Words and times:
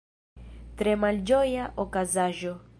Tre 0.79 0.95
malĝoja 1.03 1.69
okazaĵo. 1.87 2.59